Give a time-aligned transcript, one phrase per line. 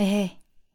[0.00, 0.30] 嘿嘿，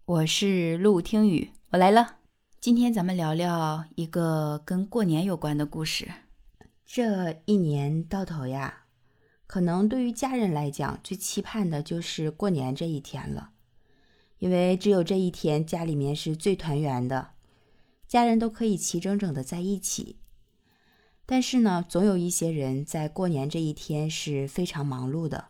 [0.05, 2.17] 我是陆听雨，我来了。
[2.61, 6.07] 今天咱们聊聊一个跟过年有关的故事。
[6.85, 8.85] 这一年到头呀，
[9.47, 13.49] 可能对于家人来讲，最期盼的就是过年这一天了，
[14.37, 17.29] 因为只有这一天，家里面是最团圆的，
[18.07, 20.19] 家人都可以齐整整的在一起。
[21.25, 25.45] 但是呢，总有一些人在过年这一天是非常忙碌的，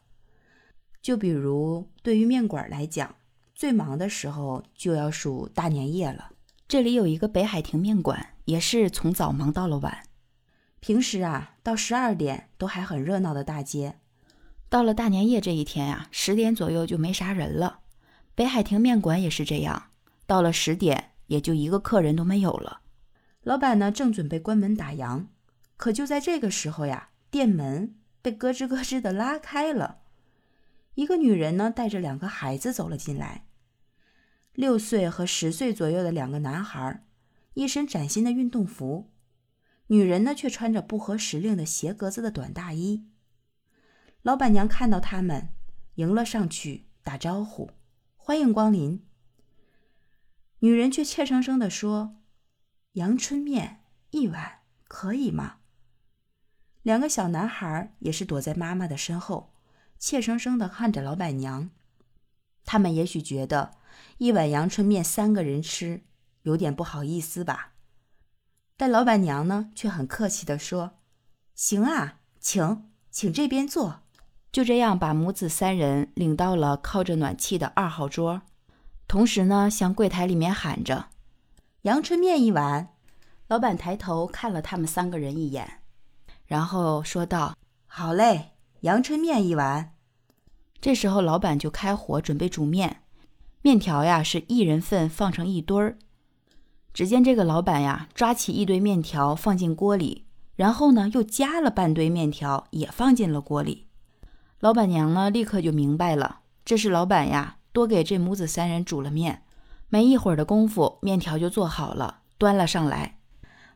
[1.02, 3.18] 就比如对于面馆来讲。
[3.56, 6.32] 最忙的时候就要数大年夜了。
[6.68, 10.04] 这里有一个北海亭面馆，也是从早忙到了晚。
[10.82, 14.00] 平时啊，到十二点都还很热闹的大街，
[14.68, 17.79] 到了大年夜这一天呀，十点左右就没啥人了。
[18.36, 19.92] 北海亭面馆也是这样，
[20.28, 22.82] 到了十点也就一个客人都没有了。
[23.42, 25.28] 老板呢，正准备关门打烊，
[25.78, 30.00] 可就在这个时候呀，店门被咯吱咯吱的拉开了。
[30.96, 33.45] 一个女人呢，带着两个孩子走了进来。
[34.55, 37.05] 六岁和十岁左右的两个男孩，
[37.53, 39.12] 一身崭新的运动服；
[39.88, 43.06] 女人呢，却穿着不合时令的斜格子的短大衣。
[44.22, 45.50] 老板娘看到他们，
[45.95, 47.70] 迎了上去，打招呼
[48.16, 49.06] ：“欢迎光临。”
[50.59, 52.16] 女人却怯生生地说
[52.94, 53.81] ：“阳春面
[54.12, 55.58] 一碗，可以吗？”
[56.81, 59.52] 两个小男孩也是躲在妈妈的身后。
[59.97, 61.69] 怯生生地看着老板娘，
[62.64, 63.75] 他们也许觉得
[64.18, 66.04] 一碗阳春面三个人吃
[66.44, 67.74] 有点不好意思吧，
[68.78, 71.00] 但老板娘呢却很客气地说
[71.56, 74.02] ：“行啊，请，请这边坐。”
[74.52, 78.42] 就这样把母子三人领到了靠着暖气的二号桌，
[79.08, 81.09] 同时呢向柜台里面喊着
[81.84, 82.90] ：“阳春面一碗。”
[83.48, 85.82] 老板抬头看了他们三个人一眼，
[86.46, 89.96] 然后说道：“好嘞。”阳春面一碗。
[90.80, 93.02] 这时候，老板就开火准备煮面，
[93.66, 95.98] 面条呀是一人份放成一堆儿。
[96.94, 103.88] 只见这个老板呀，抓起一堆面条放进锅里，然后呢又加了半堆面条也放进了锅里。
[104.59, 109.42] 老板娘呢立刻就明白了，这是老板呀多给这母子三人煮了面。
[109.90, 113.18] 没一会儿的功夫，面条就做好了，端了上来。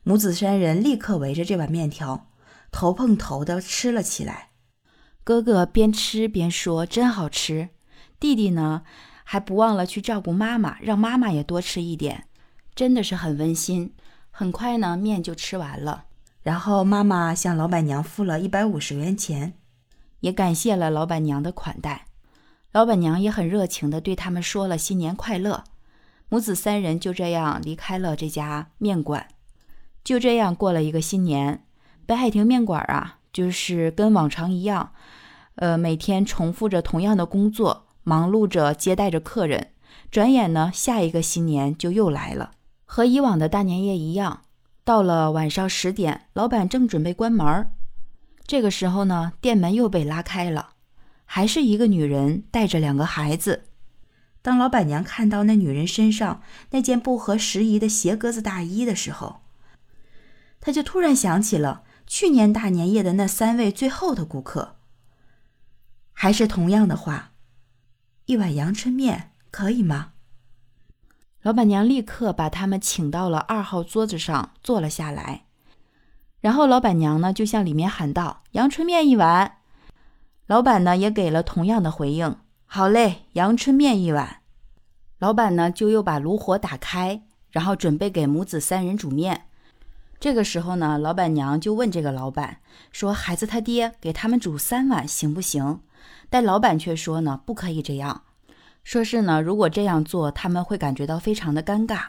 [0.04, 2.28] 母子三人立刻围着这碗面条，
[2.72, 4.50] 头碰头的吃了起来。
[5.24, 7.70] 哥哥边吃边说：“真好吃。”
[8.20, 8.84] 弟弟呢，
[9.32, 12.26] 还不忘了去照顾妈妈，让妈妈也多吃一点，
[12.74, 13.94] 真的是很温馨。
[14.32, 16.06] 很快呢，面就吃完了。
[16.42, 19.54] 然后妈妈向老板娘付了一百五十元钱，
[20.22, 22.08] 也感谢了老板娘的款待。
[22.72, 25.64] 老板娘也很热情地对他们说了新年快乐。
[26.30, 29.28] 母子三人就这样离开了这家面馆，
[30.04, 31.64] 就这样过了一个新年。
[32.08, 33.18] 北海亭面馆啊。
[33.32, 34.92] 就是跟往常一样，
[35.54, 39.68] 呃，每天重复着同样的工作，忙碌着接待着客人。
[40.10, 42.54] 转眼呢，下一个新年就又来了，
[42.84, 44.42] 和以往的大年夜一样。
[44.84, 47.68] 到了晚上十点，老板正准备关门
[48.48, 50.70] 这个时候呢，店门又被拉开了，
[51.26, 53.66] 还是一个女人带着两个孩子。
[54.42, 59.42] 当老板娘看到那女人身上那件不合时宜的斜格子大衣的时候，
[60.60, 61.84] 她就突然想起了。
[62.08, 64.78] 去年大年夜的那三位最后的顾客，
[66.12, 67.29] 还是同样的话，
[68.30, 70.12] 一碗阳春面可以吗？
[71.42, 75.46] 老板娘立刻把他们请到了二号桌子上坐了下来，
[76.40, 79.58] 然后老板娘呢就向里面喊道：“阳春面一碗。”
[80.46, 84.42] 老板呢也给了同样的回应：“好嘞，阳春面一碗。”
[85.18, 89.48] 老板呢就又把炉火打开，然后准备给母子三人煮面。
[90.20, 92.60] 这个时候呢，老板娘就问这个老板
[92.92, 95.82] 说：“孩子他爹给他们煮三碗行不行？”
[96.30, 98.24] 但老板却说呢：“不可以这样，
[98.84, 102.06] 说是呢，如果这样做，他们会感觉到非常的尴尬。”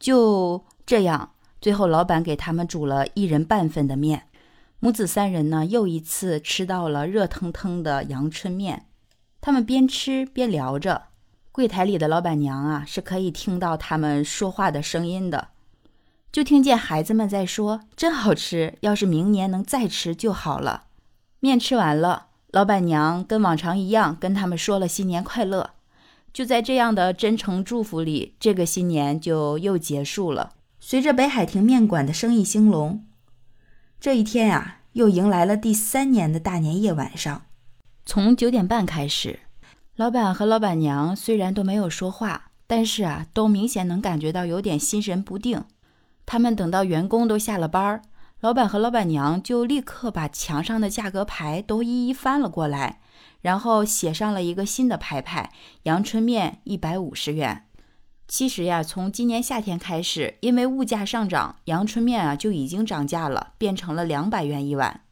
[0.00, 4.24] 就这样，最后老板给他们煮了一人半份的面，
[4.80, 8.86] 母子三人呢又一次吃到了热腾腾的阳春面。
[9.40, 11.04] 他们边吃边聊着，
[11.52, 15.48] 柜台里的老板娘啊是可以听到他们说话的声音的。
[16.32, 20.86] 就听见孩子们在说：“真好吃，要是明年能再吃就好了。”
[21.38, 25.70] 面吃完了，老板娘跟往常一样跟他们说了新年快乐。
[26.32, 30.52] 就在这样的真诚祝福里，这个新年就又结束了。
[30.78, 33.04] 随着北海亭面馆的生意兴隆，
[33.98, 37.42] 这一天啊，又迎来了第三年的大年夜晚上。
[38.06, 39.40] 从九点半开始，
[39.96, 45.64] 老板和老板娘虽然都没有说话，但是啊，都明显能感觉到有点心神不定。
[46.24, 48.02] 他们等到员工都下了班儿，
[48.40, 53.00] 老板和老板娘就立刻把墙上的价格牌都一一翻了过来，
[53.40, 55.50] 然后写上了一个新的牌牌：
[55.84, 57.66] 阳春面一百五十元。
[58.28, 65.02] 其实呀，从今年夏天开始，因为物价上涨，阳春面啊就已经涨价了，变成了两百元一碗。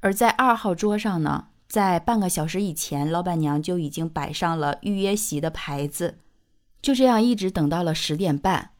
[0.00, 6.18] 而在二号桌上呢，在半个小时以前，老板娘就已经摆上了预约席的牌子。
[6.80, 8.70] 就这样一直等到了十点半，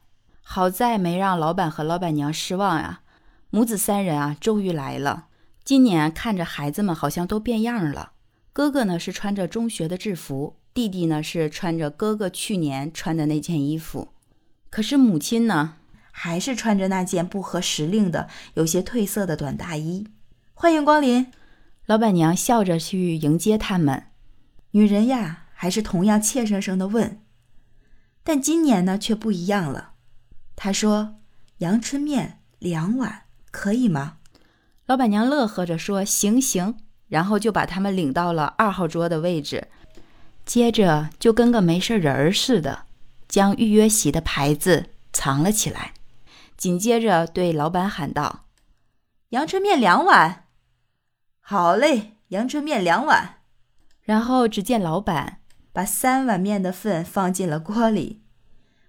[0.41, 3.01] 好在没让老板和老板娘失望呀。
[3.55, 5.27] 母子三人啊，终于来了。
[5.63, 8.13] 今年看着孩子们好像都变样了，
[8.51, 10.57] 哥哥呢是穿着中学的制服。
[10.73, 14.09] 弟弟呢是穿着哥哥去年穿的那件衣服，
[14.71, 15.75] 可是母亲呢
[16.09, 20.07] 还是穿着那件不合时令的、有些褪色的短大衣。
[20.55, 21.27] 欢迎光临，
[21.85, 24.07] 老板娘笑着去迎接他们。
[24.71, 27.21] 女人呀，还是同样怯生生的问。
[28.23, 29.91] 但今年呢却不一样了。
[30.55, 31.17] 她说
[31.59, 33.22] ：“阳春面两碗，
[33.53, 34.17] 可以吗？”
[34.87, 36.75] 老板娘乐呵着说：“行行。”
[37.07, 39.67] 然后就把他们领到了二号桌的位置。
[40.45, 42.85] 接着就跟个没事人似的，
[43.27, 45.93] 将预约席的牌子藏了起来。
[46.57, 48.45] 紧接着对老板喊道
[49.29, 50.45] ：“阳春面两碗。
[51.39, 53.41] ”“好嘞，阳春面两碗。”
[54.01, 55.39] 然后只见老板
[55.71, 58.23] 把三碗面的份放进了锅里。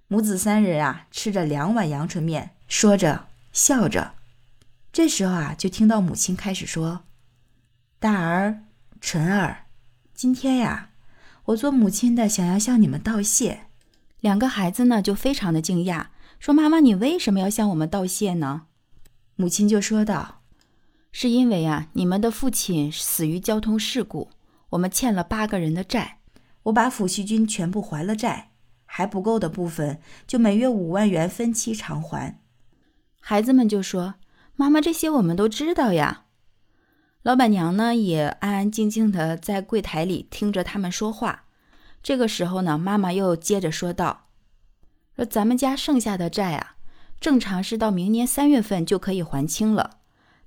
[0.09, 4.15] 母子三人啊，吃着两碗阳春面，说着笑着。
[4.95, 7.03] 这时候啊，就听到母亲开始说
[7.99, 8.63] ：“大儿、
[9.01, 9.67] 纯儿，
[10.15, 10.91] 今天呀。”
[11.47, 13.63] 我做母亲的想要向你们道谢，
[14.21, 16.07] 两个孩子呢就非常的惊讶，
[16.39, 18.67] 说：“妈妈，你为什么要向我们道谢呢？”
[19.35, 20.43] 母亲就说道
[21.11, 24.31] ：“是因为啊，你们的父亲死于交通事故，
[24.69, 26.21] 我们欠了八个人的债，
[26.63, 28.53] 我把抚恤金全部还了债，
[28.87, 32.41] 还不够的部分就每月五万元分期偿还。”
[33.19, 34.15] 孩子们就说
[34.57, 36.23] ：“妈妈，这些我们都知道呀。”
[37.23, 41.45] 老板娘呢，也安安静静的在柜台里听着他们说话。
[42.03, 44.27] 这个时候呢，妈妈又接着说道
[45.17, 46.77] ：“说咱们家剩下的债啊，
[47.19, 50.01] 正常是到明年三月份就可以还清了。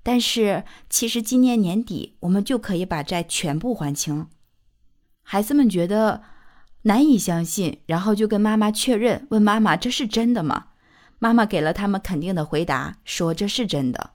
[0.03, 4.27] 但是其实今年年底我们就可以把债全部还清。”
[5.23, 6.21] 孩子们觉得
[6.83, 10.66] 难以相信，然后就跟妈妈确认，问妈妈：“这是真的吗？”
[11.19, 14.11] 妈妈给了他们肯定的回答，说：“这是真的。”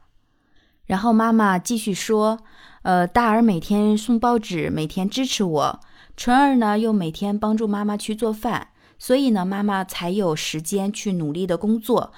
[0.87, 2.40] 然后妈妈继续说
[2.82, 5.81] ：“呃，大儿每天送报纸，每天支持我；
[6.16, 8.69] 纯儿呢，又每天帮助妈妈去做饭，
[8.99, 12.12] 所以呢，妈妈才有时间去努力的工作。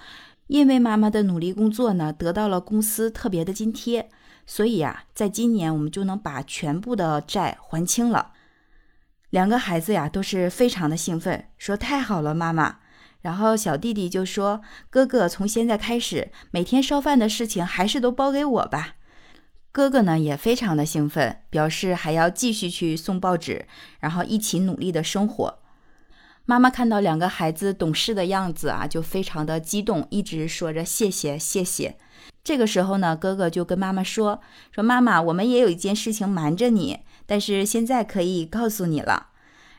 [0.46, 4.10] 因为妈妈的努力工作呢，得到了公司特别的津贴，
[4.46, 8.32] 所以呀，在今年我们就能把全部的债还清了。”
[9.31, 12.76] 两个孩子呀，都是非常的兴奋，说：“太好了，妈妈。”
[13.25, 14.61] 然后小弟弟就说
[14.91, 18.97] ：“哥哥，从现在开始，每天烧饭的事情还是都包给我吧。”
[19.73, 23.67] 哥哥呢也非常的兴奋，表示还要继续去送报纸，
[23.99, 25.59] 然后一起努力的生活。
[26.44, 31.97] 妈妈看到两个孩子懂事的样子啊，就非常的激动，一直说着谢谢谢谢。
[32.44, 39.29] 这个时候呢，哥哥就跟妈妈说：“说妈妈，我们也有一件事情瞒着你，但是现在可以告诉你了。”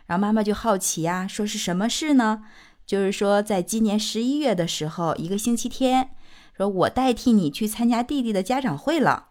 [0.08, 2.44] 然后妈妈就好奇呀，说是什么事呢？
[2.86, 6.12] 就是说，在今年十一月的时候，一个星期天，
[6.56, 9.30] 说我代替你去参加弟弟的家长会了。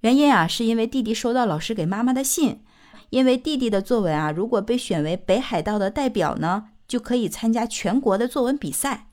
[0.00, 2.62] 原因啊，是因为弟弟收到老师给妈妈的信，
[3.10, 9.08] 因为弟弟的作文啊，如果被选为北海道的代表呢，就可以参加全国的作文比赛。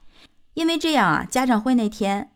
[0.53, 2.31] 因为这样啊，家长会那天，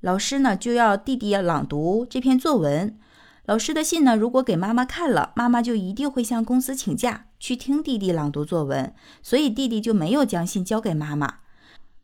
[0.00, 2.98] 老师呢就要弟弟朗读这篇作文。
[3.50, 11.38] 老师的信呢，如果给妈妈看了，妈妈就一定会向公司请假去听弟弟朗读作文，所以弟弟就没有将信交给妈妈。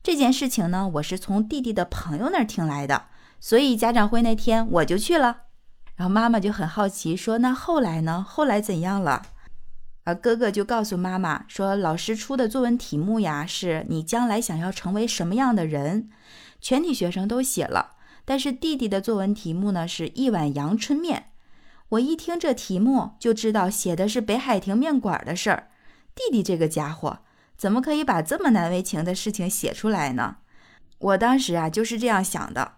[0.02, 3.04] 这件事情呢，我是从弟弟的朋友那儿听来的，
[3.38, 5.42] 所以家长会那天我就去了。
[5.94, 8.26] 然后妈妈就很好奇，说：“那后来呢？
[8.28, 9.22] 后来怎样了？”
[10.02, 16.10] 而哥哥就告诉妈妈说：“老师出的作文题目呀，是你将来想要成为什么样的人？
[16.60, 17.92] 全体学生都写了，
[18.24, 21.26] 但是弟弟的作文题目呢，是一碗阳春面。”
[21.90, 25.68] 我一听这题目就知道写的是北海亭面馆的事儿。
[26.14, 27.20] 弟弟这个家伙
[27.56, 30.38] 怎么可以把这么难为情的事情写出来呢？
[30.98, 32.74] 我当时啊就是这样想的。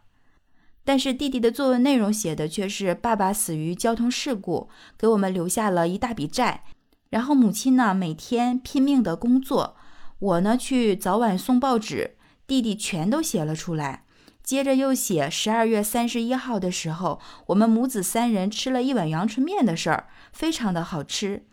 [0.84, 6.64] 但是弟弟的作文内容写的却是爸爸死于交通事故，给我们留下了一大笔债。
[7.10, 9.76] 然后母亲呢每天拼命的工作，
[10.18, 14.04] 我呢去早晚送报纸，弟弟全都写了出来。
[14.48, 21.44] 接着又写十二月三十一号的时候，我们母子三人吃了一碗阳春面的事儿，非常的好吃。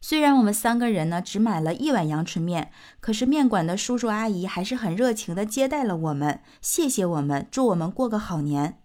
[0.00, 8.80] 虽然我们三个人呢只买了一碗阳春面，可是面馆的叔叔阿姨还是很热情的接待了我们，谢谢我们，祝我们过个好年。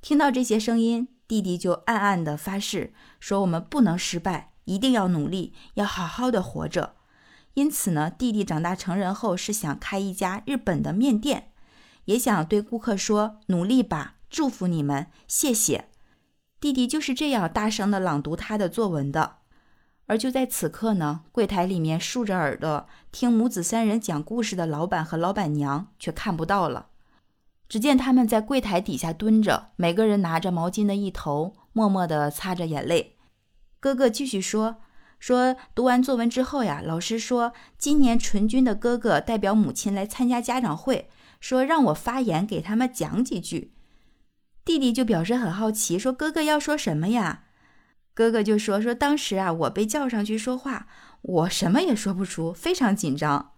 [0.00, 6.94] 听到这些声音，弟弟就暗暗的发誓，说我们不能失败，一定要努力，要好好的活着。
[7.52, 11.50] 因此呢，弟弟长大成人后是想开一家日本的面店，
[12.06, 15.88] 也想对顾客说：“努力吧，祝福你们，谢谢。”
[16.60, 19.36] 弟弟就是这样大声的朗读他的作文的。
[20.06, 26.88] 而就在此刻呢，柜台里面竖着耳朵听母子三人讲故事的老板和老板娘却看不到了。
[27.68, 33.16] 只见他们在柜台底下蹲着，每个人拿着毛巾的一头，默默地擦着眼泪。
[33.80, 34.76] 哥哥继续说
[35.18, 41.08] ：“说读完作文之后呀，老师说今年纯君的哥哥代表母亲来参加家长会，
[41.44, 43.74] 说让我发言给他们讲几句。”
[44.64, 47.42] 弟弟就表示很好奇，说：“哥哥要说什么呀？”
[48.14, 50.86] 哥哥就说：“说当时啊，我被叫上去说话，
[51.20, 53.50] 我什么也说不出，非常紧张。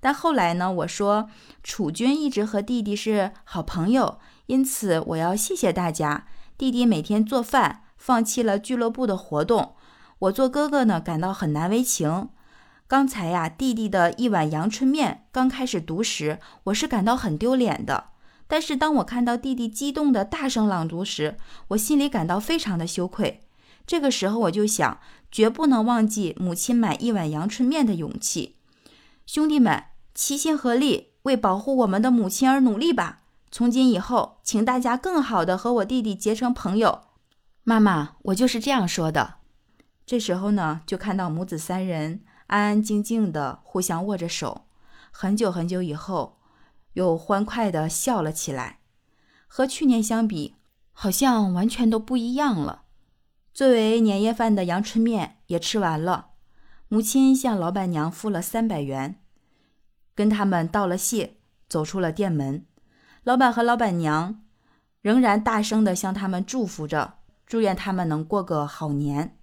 [0.00, 1.28] 但后来呢，我说
[1.62, 6.26] 楚军一直和弟弟是好朋友，因此我要谢谢大家。
[6.56, 9.74] 弟弟每天做饭，放弃了俱乐部的活动，
[10.20, 12.30] 我做哥哥呢感到很难为情。
[12.86, 18.10] 刚才呀，弟弟的一碗阳春面刚开始读时，我是感到很丢脸的。
[18.46, 21.38] 但是当我看到弟弟激动的大声朗读时，
[21.68, 23.40] 我心里感到非常的羞愧。”
[23.86, 24.98] 这个时候我就想，
[25.32, 28.56] 绝不能忘记母亲买一碗阳春面的勇气。
[29.26, 33.22] 兄弟们，齐心合力，为保护我们的母亲而努力吧！
[33.50, 37.02] 从今以后，请大家更好的和我弟弟结成朋友。
[37.62, 39.36] 妈妈，我就是这样说的。
[40.04, 44.66] 这时候呢，就看到母子三人安安静静的互相握着手，
[45.10, 46.38] 很久很久以后，
[46.92, 48.80] 又欢快的笑了起来。
[49.46, 50.56] 和去年相比，
[50.92, 52.82] 好像完全都不一样了。
[53.52, 56.30] 作为年夜饭的阳春面也吃完了，
[56.88, 59.20] 母亲向老板娘付了三百元，
[60.14, 61.36] 跟他们道了谢，
[61.68, 62.66] 走出了店门。
[63.22, 64.42] 老板和老板娘
[65.00, 67.14] 仍然大声地向他们祝福着，
[67.46, 69.38] 祝愿他们能过个好年。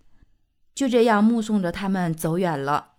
[0.76, 2.91] 就这样目送着他们走远了，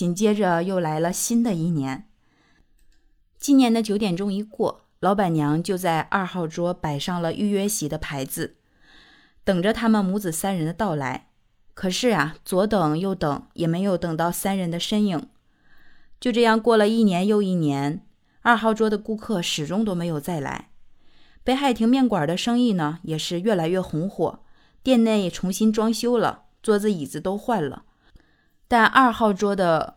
[0.00, 2.06] 紧接着又来了新的一年。
[3.38, 8.56] 今年的九点钟一过，老板娘就在二号桌摆上了预约席的牌子。
[9.44, 11.28] 等着他们母子三人的到来，
[11.74, 15.28] 可是啊，左等右等也没有等到三人的身影。
[16.18, 18.06] 就这样过了一年又一年，
[18.40, 20.70] 二号桌的顾客始终都没有再来。
[21.44, 24.40] 北海亭面馆的生意呢，也是越来越红火，
[24.82, 27.84] 店内重新装修了，桌子椅子都换了，
[28.70, 29.96] 但二号桌的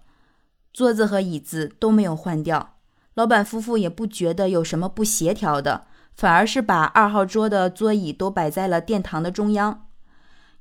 [0.74, 2.78] 桌子和椅子都没有换掉。
[3.14, 5.86] 老板夫妇也不觉得有什么不协调的。
[6.16, 9.88] 反而是把二号桌的桌椅都摆在了殿堂的中央。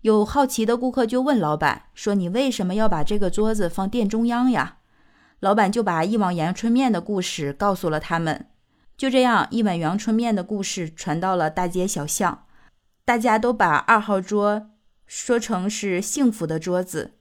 [0.00, 4.78] 有好奇的顾客就问老板说：“你为什么要把这个桌子放殿中央呀？”
[5.40, 8.47] 老板就把一碗阳春面的故事告诉了他们。
[8.97, 12.47] 就这样，一碗阳春面的故事传到了大街小巷，
[13.04, 14.71] 大家都把二号桌
[15.07, 17.12] 说成是幸福的桌子，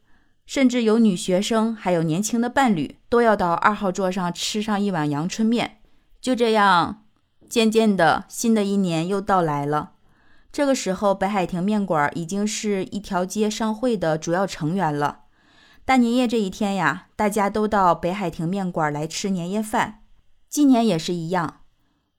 [0.51, 5.77] 甚至有女学生还有年轻的伴侣都要到二号桌上吃上一碗阳春面。
[6.20, 7.05] 就这样。
[7.50, 9.93] 渐渐的，新的一年又到来了。
[10.51, 15.22] 这个时候，北海亭面馆已经是一条街商会的主要成员了。
[15.86, 20.01] 大年夜这一天呀，大家都到北海亭面馆来吃年夜饭。
[20.50, 21.62] 今年也是一样，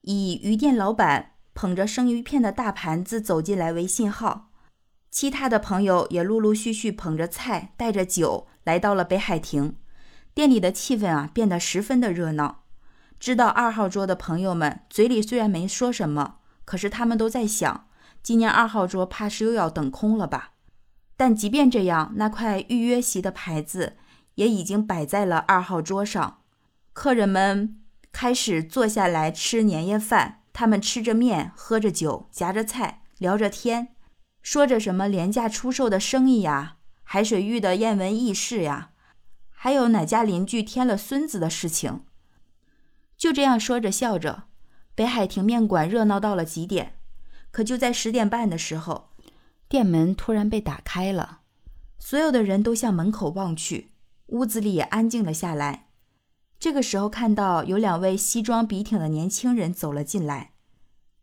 [0.01, 4.49] 以鱼店老板捧着生鱼片的大盘子走进来为信号，
[5.13, 9.75] 其他的朋友也陆陆续续捧着菜、带着酒来到了北海亭。
[10.33, 12.63] 店里的气氛啊，变得十分的热闹。
[13.19, 17.85] 知道二号桌的朋友们嘴里虽然没说什么，可是他们都在想，
[18.23, 20.53] 今年二号桌怕是又要等空了吧？
[21.15, 23.97] 但即便这样，那块预约席的牌子
[24.33, 26.39] 也已经摆在了二号桌上。
[26.91, 27.79] 客人们
[28.11, 33.89] 开始坐下来吃年夜饭，他们吃着面，喝着酒，夹着菜，聊着天，
[34.43, 38.91] 说着什么廉价出售的生意呀，海水浴的艳闻轶事呀，
[39.49, 42.01] 还有哪家邻居添了孙子的事情。
[43.17, 44.43] 就这样说着笑着，
[44.93, 46.99] 北海亭面馆热闹到了极点。
[47.51, 49.11] 可就在十点半的时候，
[49.69, 51.39] 店门突然被打开了，
[51.97, 53.93] 所有的人都向门口望去，
[54.27, 55.87] 屋子里也安静了下来。
[56.59, 60.51] 这个时候，看到有两位西装笔挺的年轻人走了进来，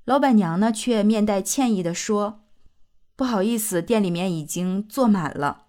[0.05, 2.40] 老板娘呢却面带歉意地说
[3.21, 5.65] ：“不好意思，店里面已经坐满了。”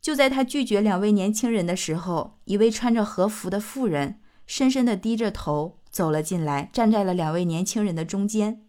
[0.00, 4.18] 就在他拒绝两位年轻人的时候，一位穿着和服的妇人。
[4.46, 8.62] 深深地低着头走了进来，站在了两位年轻人的中间。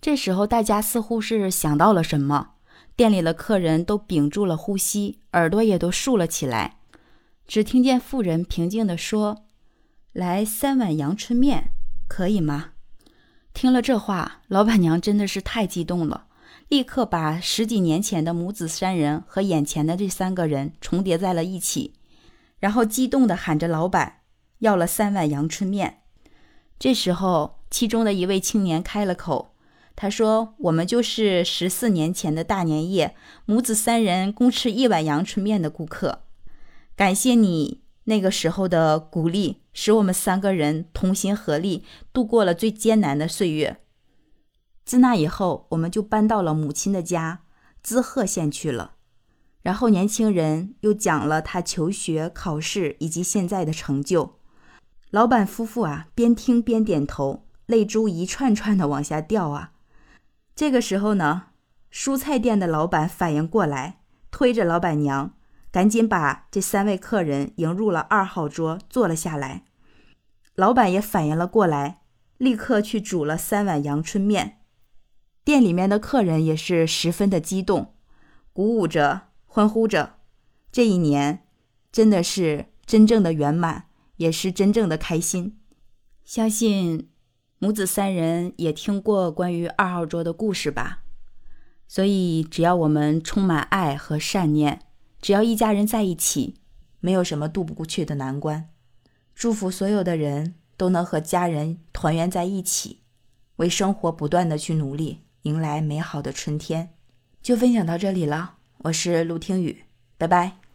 [0.00, 2.54] 这时候，大家似乎是想到了什么，
[2.96, 6.78] 店里的客人都屏住了呼吸，耳朵也都竖了起来。
[7.46, 9.44] 只听见妇人平静地说
[10.12, 11.70] ：“来三碗阳春面，
[12.08, 12.70] 可以吗？”
[13.54, 16.26] 听了这话，老板娘真的是太激动了，
[16.68, 21.94] 立刻把十几年前的母子三人和眼前的这三个人重叠在了一起，
[22.58, 24.18] 然后激动地喊着：“老板，
[24.58, 26.02] 要了三碗阳春面。”
[26.78, 29.54] 这时候，其中的一位青年开了口，
[29.96, 36.20] 他说：“我们就是十四年前的大年夜，母子三人共吃一碗阳春面的顾客。
[36.94, 43.78] 感谢你那个时候的鼓励，使我们三个人同心合力度过了最艰难的岁月。
[44.88, 47.40] 自那以后，我们就搬到了母亲的家
[47.82, 48.92] 滋贺县去了。
[49.60, 54.38] 然后，年轻人又讲了他求学、考试以及现在的成就。”
[55.12, 59.72] 老板夫妇啊，边听边点头，泪珠一串串的往下掉啊。
[60.56, 61.48] 这个时候呢，
[61.92, 65.34] 蔬菜店的老板反应过来，推着老板娘，
[65.70, 69.64] 赶紧把这三位客人迎入了二号桌，坐了下来。
[70.54, 72.00] 老板也反应了过来，
[72.38, 74.54] 立刻去煮了三碗阳春面。
[75.48, 77.94] 店里面的客人也是十分的激动，
[78.52, 80.16] 鼓舞着，欢呼着。
[80.70, 81.46] 这一年
[81.90, 83.86] 真的是真正的圆满。
[84.16, 85.58] 也是真正的开心。
[86.22, 87.08] 相信
[87.60, 91.04] 母子三人也听过关于二号桌的故事吧。
[91.86, 94.82] 所以，只要我们充满爱和善念，
[95.22, 96.56] 只要一家人在一起，
[97.00, 98.68] 没有什么渡不过去的难关。
[99.34, 103.02] 祝福所有的人都能和家人团圆在一起，
[103.56, 106.90] 为生活不断的去努力，迎来美好的春天。
[107.42, 109.84] 就分享到这里了，我是陆听雨，
[110.18, 110.67] 拜拜。